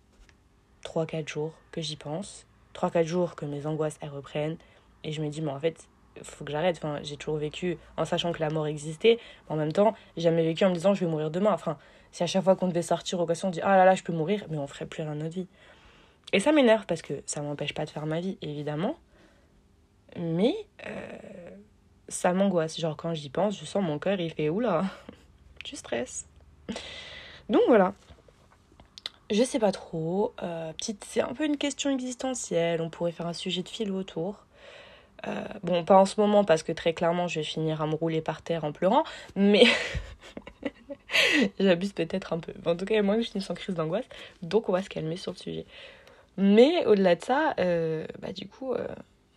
3-4 0.84 1.28
jours 1.28 1.54
que 1.72 1.80
j'y 1.80 1.96
pense. 1.96 2.46
3-4 2.76 3.04
jours 3.04 3.34
que 3.34 3.46
mes 3.46 3.66
angoisses, 3.66 3.98
elles 4.00 4.10
reprennent. 4.10 4.58
Et 5.02 5.10
je 5.10 5.20
me 5.20 5.28
dis, 5.28 5.42
mais 5.42 5.50
en 5.50 5.58
fait, 5.58 5.88
faut 6.22 6.44
que 6.44 6.52
j'arrête. 6.52 6.76
Enfin, 6.76 7.00
j'ai 7.02 7.16
toujours 7.16 7.36
vécu 7.36 7.78
en 7.96 8.04
sachant 8.04 8.32
que 8.32 8.40
la 8.40 8.50
mort 8.50 8.66
existait. 8.66 9.18
En 9.48 9.56
même 9.56 9.72
temps, 9.72 9.94
j'ai 10.16 10.22
jamais 10.24 10.44
vécu 10.44 10.64
en 10.64 10.70
me 10.70 10.74
disant, 10.74 10.94
je 10.94 11.04
vais 11.04 11.10
mourir 11.10 11.30
demain. 11.30 11.52
Enfin, 11.52 11.78
si 12.12 12.22
à 12.22 12.26
chaque 12.26 12.44
fois 12.44 12.56
qu'on 12.56 12.68
devait 12.68 12.82
sortir 12.82 13.20
au 13.20 13.22
occasion, 13.22 13.48
on 13.48 13.50
dit, 13.50 13.60
ah 13.62 13.76
là 13.76 13.84
là, 13.84 13.94
je 13.94 14.02
peux 14.02 14.12
mourir, 14.12 14.44
mais 14.50 14.58
on 14.58 14.66
ferait 14.66 14.86
plus 14.86 15.02
rien 15.02 15.14
de 15.14 15.22
notre 15.22 15.34
vie. 15.34 15.48
Et 16.32 16.40
ça 16.40 16.52
m'énerve 16.52 16.86
parce 16.86 17.02
que 17.02 17.14
ça 17.26 17.40
m'empêche 17.42 17.74
pas 17.74 17.84
de 17.84 17.90
faire 17.90 18.06
ma 18.06 18.20
vie, 18.20 18.38
évidemment. 18.42 18.96
Mais 20.16 20.54
euh, 20.86 21.18
ça 22.08 22.32
m'angoisse. 22.32 22.78
Genre, 22.78 22.96
quand 22.96 23.14
j'y 23.14 23.30
pense, 23.30 23.58
je 23.58 23.64
sens 23.64 23.82
mon 23.82 23.98
cœur, 23.98 24.20
il 24.20 24.32
fait 24.32 24.48
oula, 24.48 24.84
tu 25.64 25.76
stresses. 25.76 26.26
Donc 27.48 27.62
voilà. 27.68 27.94
Je 29.30 29.44
sais 29.44 29.60
pas 29.60 29.72
trop. 29.72 30.34
Euh, 30.42 30.72
petite, 30.72 31.04
c'est 31.04 31.20
un 31.20 31.34
peu 31.34 31.44
une 31.44 31.56
question 31.56 31.90
existentielle. 31.90 32.82
On 32.82 32.90
pourrait 32.90 33.12
faire 33.12 33.28
un 33.28 33.32
sujet 33.32 33.62
de 33.62 33.68
fil 33.68 33.92
autour. 33.92 34.44
Euh, 35.26 35.44
bon, 35.62 35.84
pas 35.84 35.98
en 35.98 36.06
ce 36.06 36.20
moment 36.20 36.44
parce 36.44 36.62
que 36.62 36.72
très 36.72 36.94
clairement, 36.94 37.28
je 37.28 37.40
vais 37.40 37.44
finir 37.44 37.82
à 37.82 37.86
me 37.86 37.94
rouler 37.94 38.20
par 38.20 38.42
terre 38.42 38.64
en 38.64 38.72
pleurant. 38.72 39.04
Mais 39.36 39.64
j'abuse 41.60 41.92
peut-être 41.92 42.32
un 42.32 42.38
peu. 42.38 42.52
En 42.66 42.76
tout 42.76 42.84
cas, 42.84 43.00
moi, 43.02 43.18
je 43.20 43.28
suis 43.28 43.40
sans 43.40 43.54
crise 43.54 43.74
d'angoisse. 43.74 44.06
Donc, 44.42 44.68
on 44.68 44.72
va 44.72 44.82
se 44.82 44.88
calmer 44.88 45.16
sur 45.16 45.32
le 45.32 45.38
sujet. 45.38 45.66
Mais 46.36 46.86
au-delà 46.86 47.16
de 47.16 47.22
ça, 47.22 47.54
bah, 47.56 48.32
du 48.34 48.46
coup, 48.48 48.74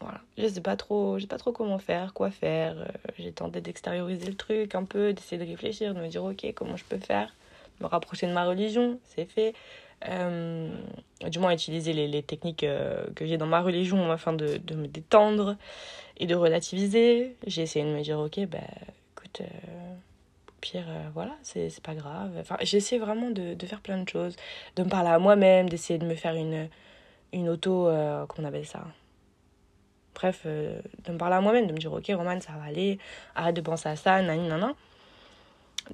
voilà. 0.04 0.20
Je 0.38 0.48
sais 0.48 0.62
pas 0.62 0.76
trop, 0.76 1.18
je 1.18 1.22
sais 1.22 1.28
pas 1.28 1.38
trop 1.38 1.52
comment 1.52 1.80
faire, 1.80 2.14
quoi 2.14 2.30
faire. 2.30 2.76
Euh, 2.78 3.12
j'ai 3.18 3.32
tenté 3.32 3.62
d'extérioriser 3.62 4.28
le 4.28 4.36
truc 4.36 4.76
un 4.76 4.84
peu, 4.84 5.14
d'essayer 5.14 5.44
de 5.44 5.50
réfléchir, 5.50 5.94
de 5.94 6.00
me 6.02 6.08
dire 6.08 6.24
ok, 6.24 6.46
comment 6.56 6.76
je 6.76 6.84
peux 6.84 6.98
faire, 6.98 7.34
me 7.80 7.88
rapprocher 7.88 8.28
de 8.28 8.34
ma 8.34 8.46
religion, 8.46 9.00
c'est 9.06 9.26
fait. 9.26 9.54
Euh, 10.10 10.70
du 11.30 11.40
moins 11.40 11.54
utiliser 11.54 11.94
les, 11.94 12.24
techniques 12.24 12.64
euh, 12.64 13.06
que 13.16 13.26
j'ai 13.26 13.38
dans 13.38 13.46
ma 13.46 13.62
religion 13.62 14.12
afin 14.12 14.34
de, 14.34 14.58
de, 14.58 14.76
me 14.76 14.88
détendre 14.88 15.56
et 16.18 16.26
de 16.26 16.36
relativiser. 16.36 17.36
J'ai 17.48 17.62
essayé 17.62 17.86
de 17.86 17.92
me 17.92 18.02
dire 18.02 18.20
ok, 18.20 18.46
bah 18.48 18.60
écoute, 19.16 19.42
au 19.42 20.54
pire, 20.60 20.86
voilà, 21.14 21.36
c'est 21.44 21.80
pas 21.82 21.96
grave. 21.96 22.32
Enfin, 22.40 22.58
j'essaie 22.62 22.98
vraiment 22.98 23.30
de, 23.30 23.54
de, 23.54 23.66
faire 23.66 23.82
plein 23.82 23.98
de 24.04 24.10
choses, 24.10 24.36
de 24.76 24.84
me 24.84 24.90
parler 24.90 25.10
à 25.10 25.20
moi-même, 25.20 25.70
d'essayer 25.70 26.00
de 26.00 26.06
me 26.06 26.16
faire 26.16 26.36
une, 26.36 26.68
une 27.32 27.48
auto, 27.50 27.88
on 27.88 28.44
appelle 28.44 28.66
ça? 28.66 28.84
Bref, 30.16 30.44
euh, 30.46 30.80
de 31.06 31.12
me 31.12 31.18
parler 31.18 31.36
à 31.36 31.42
moi-même, 31.42 31.68
de 31.68 31.74
me 31.74 31.78
dire, 31.78 31.92
ok, 31.92 32.06
Roman, 32.10 32.40
ça 32.40 32.54
va 32.54 32.66
aller, 32.66 33.00
arrête 33.36 33.56
de 33.56 33.62
penser 33.62 33.90
à 33.90 33.96
ça, 33.96 34.22
nan, 34.22 34.48
nan, 34.48 34.74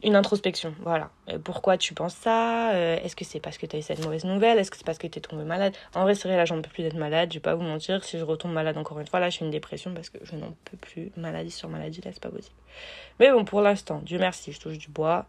Une 0.03 0.15
introspection, 0.15 0.73
voilà. 0.81 1.09
Euh, 1.29 1.39
pourquoi 1.39 1.77
tu 1.77 1.93
penses 1.93 2.13
ça? 2.15 2.71
Euh, 2.73 2.97
Est-ce 3.03 3.15
que 3.15 3.25
c'est 3.25 3.39
parce 3.39 3.57
que 3.57 3.65
tu 3.65 3.75
as 3.75 3.79
eu 3.79 3.81
cette 3.81 4.03
mauvaise 4.03 4.23
nouvelle? 4.23 4.59
Est-ce 4.59 4.69
que 4.69 4.77
c'est 4.77 4.85
parce 4.85 4.97
que 4.99 5.07
tu 5.07 5.17
es 5.17 5.21
tombé 5.21 5.43
malade? 5.43 5.75
En 5.95 6.03
vrai, 6.03 6.15
c'est 6.15 6.27
vrai, 6.27 6.37
là, 6.37 6.45
j'en 6.45 6.61
peux 6.61 6.69
plus 6.69 6.83
d'être 6.83 6.95
malade, 6.95 7.29
je 7.31 7.35
vais 7.35 7.41
pas 7.41 7.55
vous 7.55 7.63
mentir. 7.63 8.03
Si 8.03 8.17
je 8.17 8.23
retombe 8.23 8.53
malade 8.53 8.77
encore 8.77 8.99
une 8.99 9.07
fois, 9.07 9.19
là, 9.19 9.29
je 9.29 9.35
suis 9.37 9.45
une 9.45 9.51
dépression 9.51 9.93
parce 9.93 10.09
que 10.09 10.19
je 10.23 10.35
n'en 10.35 10.53
peux 10.65 10.77
plus. 10.77 11.11
Maladie 11.17 11.51
sur 11.51 11.69
maladie, 11.69 12.01
là, 12.01 12.11
c'est 12.13 12.21
pas 12.21 12.29
possible. 12.29 12.55
Mais 13.19 13.31
bon, 13.31 13.45
pour 13.45 13.61
l'instant, 13.61 14.01
Dieu 14.03 14.19
merci, 14.19 14.51
je 14.51 14.59
touche 14.59 14.77
du 14.77 14.89
bois. 14.89 15.25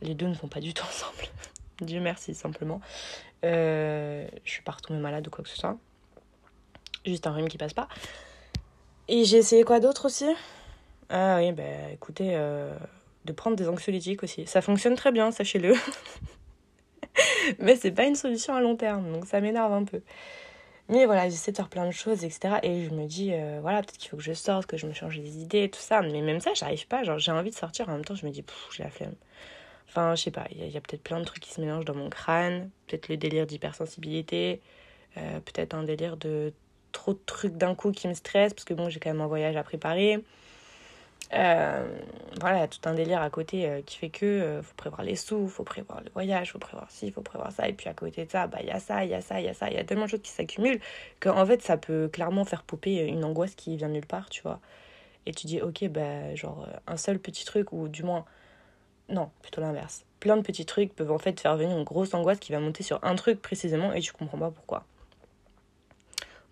Les 0.00 0.14
deux 0.14 0.26
ne 0.26 0.34
vont 0.34 0.48
pas 0.48 0.60
du 0.60 0.72
tout 0.72 0.84
ensemble. 0.84 1.28
Dieu 1.80 2.00
merci, 2.00 2.34
simplement. 2.34 2.80
je 3.42 4.26
suis 4.44 4.62
pas 4.62 4.72
retombée 4.72 5.00
malade 5.00 5.26
ou 5.26 5.30
quoi 5.30 5.44
que 5.44 5.50
ce 5.50 5.56
soit 5.56 5.76
juste 7.04 7.26
un 7.26 7.32
rhume 7.32 7.48
qui 7.48 7.58
passe 7.58 7.74
pas. 7.74 7.88
Et 9.08 9.24
j'ai 9.24 9.38
essayé 9.38 9.64
quoi 9.64 9.80
d'autre 9.80 10.06
aussi? 10.06 10.28
Ah 11.10 11.36
oui, 11.38 11.52
bah 11.52 11.90
écoutez, 11.92 12.30
euh, 12.34 12.74
de 13.24 13.32
prendre 13.32 13.56
des 13.56 13.68
anxiolytiques 13.68 14.22
aussi. 14.22 14.46
Ça 14.46 14.60
fonctionne 14.60 14.94
très 14.94 15.12
bien, 15.12 15.30
sachez-le. 15.30 15.74
Mais 17.58 17.76
c'est 17.76 17.92
pas 17.92 18.04
une 18.04 18.16
solution 18.16 18.54
à 18.54 18.60
long 18.60 18.76
terme, 18.76 19.12
donc 19.12 19.26
ça 19.26 19.40
m'énerve 19.40 19.72
un 19.72 19.84
peu. 19.84 20.00
Mais 20.88 21.06
voilà, 21.06 21.28
j'essaie 21.28 21.50
de 21.50 21.56
faire 21.56 21.70
plein 21.70 21.86
de 21.86 21.92
choses, 21.92 22.24
etc. 22.24 22.56
Et 22.62 22.84
je 22.84 22.90
me 22.90 23.06
dis, 23.06 23.30
euh, 23.32 23.58
voilà, 23.62 23.80
peut-être 23.80 23.96
qu'il 23.96 24.10
faut 24.10 24.18
que 24.18 24.22
je 24.22 24.34
sorte, 24.34 24.66
que 24.66 24.76
je 24.76 24.86
me 24.86 24.92
change 24.92 25.18
des 25.18 25.38
idées, 25.38 25.70
tout 25.70 25.80
ça. 25.80 26.02
Mais 26.02 26.20
même 26.20 26.40
ça, 26.40 26.52
j'arrive 26.54 26.86
pas. 26.86 27.04
Genre, 27.04 27.18
j'ai 27.18 27.32
envie 27.32 27.50
de 27.50 27.54
sortir, 27.54 27.88
en 27.88 27.92
même 27.92 28.04
temps, 28.04 28.14
je 28.14 28.26
me 28.26 28.30
dis, 28.30 28.44
j'ai 28.76 28.82
la 28.82 28.90
flemme. 28.90 29.14
Enfin, 29.88 30.14
je 30.14 30.22
sais 30.24 30.30
pas, 30.30 30.46
il 30.50 30.68
y 30.68 30.76
a, 30.76 30.80
peut-être 30.80 31.02
plein 31.02 31.20
de 31.20 31.24
trucs 31.24 31.42
qui 31.42 31.52
se 31.52 31.60
mélangent 31.60 31.84
dans 31.86 31.94
mon 31.94 32.10
crâne. 32.10 32.70
Peut-être 32.86 33.08
le 33.08 33.16
délire 33.16 33.46
d'hypersensibilité. 33.46 34.60
Euh, 35.16 35.40
peut-être 35.40 35.74
un 35.74 35.84
délire 35.84 36.16
de 36.16 36.52
trop 36.92 37.14
de 37.14 37.20
trucs 37.24 37.56
d'un 37.56 37.74
coup 37.74 37.92
qui 37.92 38.08
me 38.08 38.14
stressent, 38.14 38.52
parce 38.52 38.64
que 38.64 38.74
bon, 38.74 38.90
j'ai 38.90 39.00
quand 39.00 39.10
même 39.10 39.20
un 39.22 39.26
voyage 39.26 39.56
à 39.56 39.62
préparer. 39.62 40.22
Euh, 41.32 41.86
voilà, 42.40 42.68
tout 42.68 42.78
un 42.84 42.94
délire 42.94 43.22
à 43.22 43.30
côté 43.30 43.68
euh, 43.68 43.82
qui 43.82 43.96
fait 43.96 44.10
que 44.10 44.26
euh, 44.26 44.62
faut 44.62 44.74
prévoir 44.76 45.02
les 45.02 45.16
sous, 45.16 45.48
faut 45.48 45.64
prévoir 45.64 46.00
le 46.02 46.10
voyage, 46.10 46.52
faut 46.52 46.58
prévoir 46.58 46.90
ci, 46.90 47.10
faut 47.10 47.22
prévoir 47.22 47.50
ça. 47.52 47.68
Et 47.68 47.72
puis 47.72 47.88
à 47.88 47.94
côté 47.94 48.24
de 48.26 48.30
ça, 48.30 48.46
bah 48.46 48.58
il 48.60 48.66
y 48.66 48.70
a 48.70 48.80
ça, 48.80 49.04
il 49.04 49.10
y 49.10 49.14
a 49.14 49.20
ça, 49.20 49.40
il 49.40 49.46
y 49.46 49.48
a 49.48 49.54
ça, 49.54 49.68
il 49.70 49.74
y 49.74 49.78
a 49.78 49.84
tellement 49.84 50.04
de 50.04 50.10
choses 50.10 50.22
qui 50.22 50.30
s'accumulent 50.30 50.80
qu'en 51.20 51.44
fait 51.46 51.62
ça 51.62 51.76
peut 51.76 52.08
clairement 52.08 52.44
faire 52.44 52.62
popper 52.62 53.06
une 53.06 53.24
angoisse 53.24 53.54
qui 53.54 53.76
vient 53.76 53.88
nulle 53.88 54.06
part, 54.06 54.28
tu 54.30 54.42
vois. 54.42 54.60
Et 55.26 55.32
tu 55.32 55.46
dis, 55.46 55.60
ok, 55.62 55.88
bah 55.88 56.34
genre 56.36 56.68
un 56.86 56.96
seul 56.96 57.18
petit 57.18 57.44
truc, 57.46 57.72
ou 57.72 57.88
du 57.88 58.02
moins, 58.04 58.24
non, 59.08 59.30
plutôt 59.42 59.60
l'inverse. 59.60 60.04
Plein 60.20 60.36
de 60.36 60.42
petits 60.42 60.66
trucs 60.66 60.94
peuvent 60.94 61.12
en 61.12 61.18
fait 61.18 61.40
faire 61.40 61.56
venir 61.56 61.76
une 61.76 61.84
grosse 61.84 62.14
angoisse 62.14 62.38
qui 62.40 62.52
va 62.52 62.60
monter 62.60 62.82
sur 62.82 63.00
un 63.04 63.14
truc 63.16 63.42
précisément 63.42 63.92
et 63.92 64.00
tu 64.00 64.12
comprends 64.12 64.38
pas 64.38 64.50
pourquoi. 64.50 64.84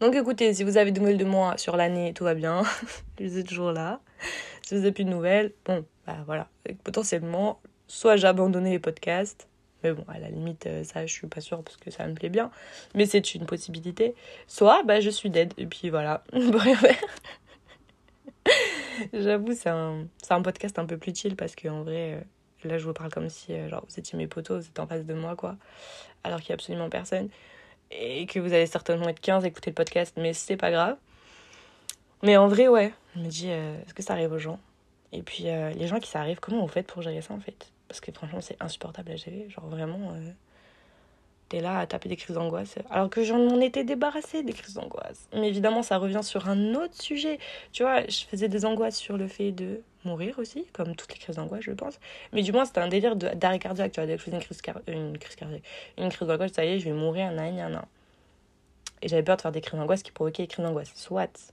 Donc 0.02 0.16
écoutez, 0.16 0.52
si 0.52 0.64
vous 0.64 0.78
avez 0.78 0.90
des 0.90 0.98
nouvelles 0.98 1.16
de 1.16 1.24
moi 1.24 1.56
sur 1.56 1.76
l'année, 1.76 2.12
tout 2.12 2.24
va 2.24 2.34
bien. 2.34 2.64
je 3.20 3.28
suis 3.28 3.44
toujours 3.44 3.70
là. 3.70 4.00
Si 4.62 4.74
vous 4.74 4.80
n'avez 4.80 4.90
plus 4.90 5.04
de 5.04 5.10
nouvelles, 5.10 5.52
bon, 5.64 5.84
bah 6.04 6.16
voilà. 6.26 6.48
Potentiellement, 6.82 7.60
soit 7.86 8.16
j'ai 8.16 8.26
abandonné 8.26 8.70
les 8.70 8.80
podcasts, 8.80 9.46
mais 9.84 9.92
bon, 9.92 10.04
à 10.08 10.18
la 10.18 10.28
limite, 10.28 10.66
euh, 10.66 10.82
ça, 10.82 11.06
je 11.06 11.12
suis 11.12 11.28
pas 11.28 11.40
sûre 11.40 11.62
parce 11.62 11.76
que 11.76 11.92
ça 11.92 12.04
me 12.08 12.14
plaît 12.14 12.30
bien. 12.30 12.50
Mais 12.96 13.06
c'est 13.06 13.36
une 13.36 13.46
possibilité. 13.46 14.16
Soit, 14.48 14.82
bah, 14.82 14.98
je 14.98 15.08
suis 15.08 15.30
dead. 15.30 15.54
Et 15.56 15.66
puis 15.66 15.88
voilà. 15.88 16.24
J'avoue, 19.12 19.54
c'est 19.54 19.68
un, 19.68 20.08
un 20.30 20.42
podcast 20.42 20.80
un 20.80 20.86
peu 20.86 20.98
plus 20.98 21.14
chill 21.14 21.36
parce 21.36 21.54
qu'en 21.54 21.84
vrai, 21.84 22.14
euh, 22.14 22.68
là, 22.68 22.76
je 22.76 22.84
vous 22.84 22.92
parle 22.92 23.12
comme 23.12 23.28
si 23.28 23.52
euh, 23.52 23.68
genre, 23.68 23.84
vous 23.88 24.00
étiez 24.00 24.18
mes 24.18 24.26
potos, 24.26 24.64
vous 24.64 24.68
êtes 24.68 24.80
en 24.80 24.88
face 24.88 25.06
de 25.06 25.14
moi, 25.14 25.36
quoi. 25.36 25.58
Alors 26.24 26.40
qu'il 26.40 26.48
n'y 26.48 26.54
a 26.54 26.56
absolument 26.56 26.90
personne 26.90 27.28
et 28.00 28.26
que 28.26 28.38
vous 28.40 28.52
allez 28.52 28.66
certainement 28.66 29.08
être 29.08 29.20
15 29.20 29.44
à 29.44 29.48
écouter 29.48 29.70
le 29.70 29.74
podcast, 29.74 30.14
mais 30.16 30.32
c'est 30.32 30.56
pas 30.56 30.70
grave. 30.70 30.96
Mais 32.22 32.36
en 32.36 32.48
vrai, 32.48 32.68
ouais, 32.68 32.92
je 33.16 33.20
me 33.20 33.26
dis, 33.26 33.48
euh, 33.50 33.80
est-ce 33.82 33.94
que 33.94 34.02
ça 34.02 34.12
arrive 34.12 34.32
aux 34.32 34.38
gens? 34.38 34.58
Et 35.12 35.22
puis, 35.22 35.48
euh, 35.48 35.70
les 35.70 35.86
gens 35.86 35.98
qui 35.98 36.08
ça 36.08 36.20
arrive, 36.20 36.40
comment 36.40 36.60
vous 36.60 36.68
faites 36.68 36.86
pour 36.86 37.02
gérer 37.02 37.20
ça 37.20 37.34
en 37.34 37.40
fait? 37.40 37.70
Parce 37.88 38.00
que 38.00 38.12
franchement, 38.12 38.40
c'est 38.40 38.56
insupportable 38.60 39.12
à 39.12 39.16
gérer. 39.16 39.46
Genre 39.50 39.66
vraiment, 39.66 40.12
euh, 40.14 40.30
t'es 41.48 41.60
là 41.60 41.78
à 41.78 41.86
taper 41.86 42.08
des 42.08 42.16
crises 42.16 42.36
d'angoisse. 42.36 42.76
Alors 42.90 43.10
que 43.10 43.22
j'en 43.22 43.60
étais 43.60 43.84
débarrassée 43.84 44.42
des 44.42 44.52
crises 44.52 44.74
d'angoisse. 44.74 45.28
Mais 45.34 45.48
évidemment, 45.48 45.82
ça 45.82 45.98
revient 45.98 46.22
sur 46.22 46.48
un 46.48 46.74
autre 46.74 46.94
sujet. 46.94 47.38
Tu 47.72 47.82
vois, 47.82 48.06
je 48.06 48.24
faisais 48.24 48.48
des 48.48 48.64
angoisses 48.64 48.96
sur 48.96 49.18
le 49.18 49.28
fait 49.28 49.52
de 49.52 49.82
mourir 50.04 50.38
aussi, 50.38 50.66
comme 50.72 50.94
toutes 50.96 51.12
les 51.12 51.18
crises 51.18 51.36
d'angoisse, 51.36 51.62
je 51.62 51.72
pense. 51.72 51.98
Mais 52.32 52.42
du 52.42 52.52
moins, 52.52 52.64
c'était 52.64 52.80
un 52.80 52.88
délire 52.88 53.16
d'arrêt 53.16 53.58
cardiaque. 53.58 53.92
Tu 53.92 54.00
vois, 54.00 54.06
dès 54.06 54.16
que 54.16 54.30
une 54.30 54.38
crise, 54.40 54.60
une 54.88 55.18
crise 55.18 55.36
cardiaque, 55.36 55.62
une 55.98 56.08
crise 56.08 56.28
d'angoisse, 56.28 56.52
ça 56.52 56.64
y 56.64 56.68
est, 56.68 56.78
je 56.78 56.84
vais 56.84 56.92
mourir, 56.92 57.32
nan, 57.32 57.54
nan, 57.54 57.72
nan. 57.72 57.84
Et 59.02 59.08
j'avais 59.08 59.22
peur 59.22 59.36
de 59.36 59.42
faire 59.42 59.52
des 59.52 59.60
crises 59.60 59.78
d'angoisse 59.78 60.02
qui 60.02 60.12
provoquaient 60.12 60.44
des 60.44 60.48
crises 60.48 60.64
d'angoisse. 60.64 60.92
Soit. 60.94 61.52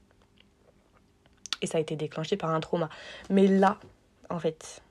Et 1.61 1.67
ça 1.67 1.77
a 1.77 1.81
été 1.81 1.95
déclenché 1.95 2.37
par 2.37 2.51
un 2.51 2.59
trauma. 2.59 2.89
Mais 3.29 3.47
là, 3.47 3.77
en 4.29 4.39
fait, 4.39 4.81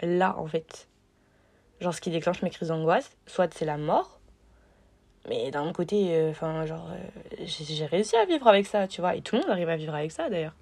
là, 0.00 0.36
en 0.38 0.46
fait, 0.46 0.88
genre 1.80 1.94
ce 1.94 2.00
qui 2.00 2.10
déclenche 2.10 2.42
mes 2.42 2.50
crises 2.50 2.68
d'angoisse, 2.68 3.16
soit 3.26 3.52
c'est 3.54 3.64
la 3.64 3.78
mort, 3.78 4.16
mais 5.28 5.50
d'un 5.50 5.72
côté, 5.72 6.14
euh, 6.14 6.30
enfin, 6.30 6.66
genre, 6.66 6.88
euh, 6.90 7.44
j'ai 7.44 7.86
réussi 7.86 8.16
à 8.16 8.24
vivre 8.26 8.46
avec 8.46 8.66
ça, 8.66 8.86
tu 8.86 9.00
vois. 9.00 9.16
Et 9.16 9.22
tout 9.22 9.34
le 9.34 9.42
monde 9.42 9.50
arrive 9.50 9.68
à 9.68 9.76
vivre 9.76 9.94
avec 9.94 10.12
ça, 10.12 10.28
d'ailleurs. 10.30 10.54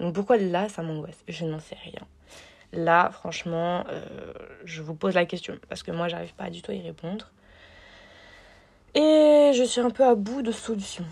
Donc 0.00 0.14
pourquoi 0.14 0.38
là, 0.38 0.68
ça 0.68 0.82
m'angoisse? 0.82 1.22
Je 1.28 1.44
n'en 1.44 1.60
sais 1.60 1.76
rien. 1.84 2.00
Là, 2.72 3.10
franchement, 3.12 3.84
euh, 3.88 4.32
je 4.64 4.80
vous 4.80 4.94
pose 4.94 5.14
la 5.14 5.26
question 5.26 5.56
parce 5.68 5.82
que 5.82 5.90
moi, 5.90 6.08
j'arrive 6.08 6.34
pas 6.34 6.48
du 6.50 6.62
tout 6.62 6.70
à 6.70 6.74
y 6.74 6.82
répondre. 6.82 7.30
Et 8.94 9.52
je 9.54 9.62
suis 9.62 9.80
un 9.80 9.90
peu 9.90 10.04
à 10.04 10.14
bout 10.14 10.42
de 10.42 10.52
solutions. 10.52 11.04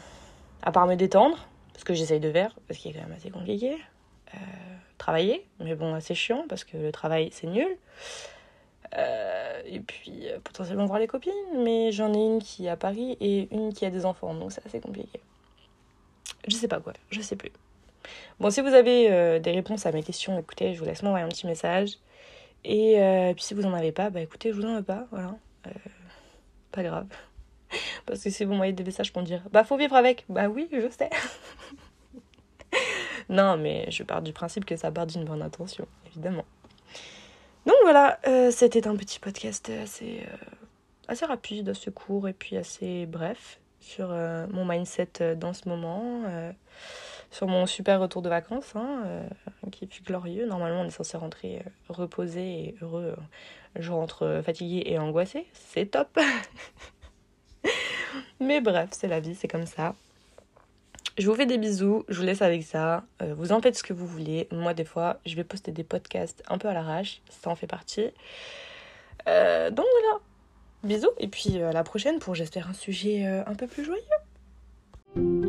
À 0.62 0.72
part 0.72 0.86
me 0.86 0.94
détendre, 0.94 1.46
parce 1.72 1.84
que 1.84 1.94
j'essaye 1.94 2.18
de 2.18 2.32
faire, 2.32 2.54
parce 2.66 2.80
qu'il 2.80 2.90
est 2.90 2.94
quand 2.94 3.06
même 3.06 3.16
assez 3.16 3.30
compliqué. 3.30 3.76
Euh, 4.34 4.38
travailler, 4.96 5.46
mais 5.60 5.74
bon, 5.74 5.98
c'est 6.00 6.14
chiant 6.14 6.44
parce 6.48 6.64
que 6.64 6.76
le 6.76 6.90
travail, 6.90 7.30
c'est 7.32 7.46
nul. 7.46 7.68
Euh, 8.96 9.62
et 9.66 9.80
puis 9.80 10.24
potentiellement 10.42 10.86
voir 10.86 10.98
les 10.98 11.06
copines, 11.06 11.32
mais 11.56 11.92
j'en 11.92 12.12
ai 12.14 12.18
une 12.18 12.40
qui 12.40 12.66
est 12.66 12.70
à 12.70 12.76
Paris 12.76 13.16
et 13.20 13.48
une 13.54 13.74
qui 13.74 13.84
a 13.84 13.90
des 13.90 14.06
enfants, 14.06 14.32
donc 14.32 14.50
c'est 14.50 14.64
assez 14.66 14.80
compliqué. 14.80 15.20
Je 16.46 16.56
sais 16.56 16.68
pas 16.68 16.80
quoi, 16.80 16.94
je 17.10 17.20
sais 17.20 17.36
plus. 17.36 17.52
Bon, 18.40 18.50
si 18.50 18.60
vous 18.60 18.72
avez 18.74 19.10
euh, 19.10 19.40
des 19.40 19.50
réponses 19.50 19.84
à 19.86 19.92
mes 19.92 20.02
questions, 20.02 20.38
écoutez, 20.38 20.74
je 20.74 20.78
vous 20.78 20.84
laisse 20.84 21.02
m'envoyer 21.02 21.24
un 21.24 21.28
petit 21.28 21.46
message. 21.46 21.98
Et 22.64 23.00
euh, 23.00 23.34
puis 23.34 23.44
si 23.44 23.54
vous 23.54 23.64
en 23.64 23.74
avez 23.74 23.92
pas, 23.92 24.10
bah 24.10 24.20
écoutez, 24.20 24.50
je 24.50 24.56
vous 24.56 24.64
en 24.64 24.76
veux 24.76 24.82
pas, 24.82 25.06
voilà. 25.10 25.34
Euh, 25.66 25.70
pas 26.70 26.82
grave. 26.82 27.06
Parce 28.06 28.22
que 28.22 28.30
si 28.30 28.44
vous 28.44 28.52
m'envoyez 28.52 28.72
des 28.72 28.84
messages 28.84 29.12
pour 29.12 29.22
me 29.22 29.26
dire, 29.26 29.42
bah 29.50 29.64
faut 29.64 29.76
vivre 29.76 29.96
avec, 29.96 30.24
bah 30.28 30.48
oui, 30.48 30.68
je 30.70 30.88
sais. 30.88 31.10
non, 33.28 33.56
mais 33.56 33.90
je 33.90 34.04
pars 34.04 34.22
du 34.22 34.32
principe 34.32 34.64
que 34.64 34.76
ça 34.76 34.90
part 34.92 35.06
d'une 35.06 35.24
bonne 35.24 35.42
intention, 35.42 35.86
évidemment. 36.06 36.44
Donc 37.66 37.76
voilà, 37.82 38.18
c'était 38.50 38.86
un 38.86 38.96
petit 38.96 39.18
podcast 39.18 39.70
assez, 39.82 40.24
assez 41.06 41.26
rapide, 41.26 41.68
assez 41.68 41.90
court 41.90 42.26
et 42.26 42.32
puis 42.32 42.56
assez 42.56 43.04
bref 43.04 43.60
sur 43.80 44.08
mon 44.08 44.64
mindset 44.64 45.36
dans 45.36 45.52
ce 45.52 45.68
moment 45.68 46.22
sur 47.30 47.46
mon 47.46 47.66
super 47.66 48.00
retour 48.00 48.22
de 48.22 48.28
vacances, 48.28 48.74
hein, 48.74 49.02
euh, 49.06 49.28
qui 49.70 49.86
fut 49.86 50.02
glorieux. 50.02 50.46
Normalement, 50.46 50.80
on 50.80 50.86
est 50.86 50.90
censé 50.90 51.16
rentrer 51.16 51.58
euh, 51.58 51.70
reposé 51.88 52.40
et 52.40 52.74
heureux. 52.80 53.16
Je 53.76 53.92
rentre 53.92 54.40
fatigué 54.44 54.82
et 54.86 54.98
angoissé. 54.98 55.46
C'est 55.52 55.86
top. 55.86 56.18
Mais 58.40 58.60
bref, 58.60 58.90
c'est 58.92 59.08
la 59.08 59.20
vie, 59.20 59.34
c'est 59.34 59.48
comme 59.48 59.66
ça. 59.66 59.94
Je 61.18 61.28
vous 61.28 61.34
fais 61.34 61.46
des 61.46 61.58
bisous, 61.58 62.04
je 62.08 62.18
vous 62.20 62.24
laisse 62.24 62.42
avec 62.42 62.62
ça. 62.62 63.04
Euh, 63.22 63.34
vous 63.36 63.52
en 63.52 63.60
faites 63.60 63.76
ce 63.76 63.82
que 63.82 63.92
vous 63.92 64.06
voulez. 64.06 64.48
Moi, 64.52 64.72
des 64.72 64.84
fois, 64.84 65.18
je 65.26 65.34
vais 65.34 65.44
poster 65.44 65.72
des 65.72 65.84
podcasts 65.84 66.42
un 66.48 66.58
peu 66.58 66.68
à 66.68 66.72
l'arrache. 66.72 67.20
Ça 67.28 67.50
en 67.50 67.56
fait 67.56 67.66
partie. 67.66 68.10
donc 69.26 69.86
voilà. 70.00 70.20
Bisous. 70.84 71.10
Et 71.18 71.28
puis 71.28 71.60
à 71.60 71.72
la 71.72 71.82
prochaine 71.82 72.20
pour, 72.20 72.34
j'espère, 72.34 72.70
un 72.70 72.74
sujet 72.74 73.26
un 73.26 73.54
peu 73.54 73.66
plus 73.66 73.84
joyeux. 73.84 75.47